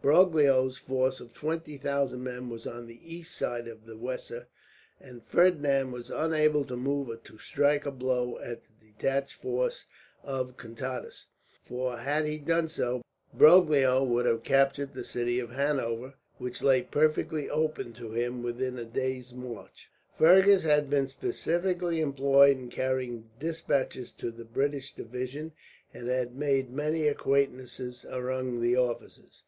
[0.00, 4.46] Broglio's force of twenty thousand men was on the east side of the Weser,
[4.98, 9.84] and Ferdinand was unable to move to strike a blow at the detached force
[10.22, 11.26] of Contades;
[11.62, 13.02] for had he done so,
[13.34, 18.78] Broglio would have captured the city of Hanover, which lay perfectly open to him within
[18.78, 19.90] a day's march.
[20.16, 25.52] Fergus had been specially employed in carrying despatches to the British division,
[25.92, 29.44] and had made many acquaintances among the officers.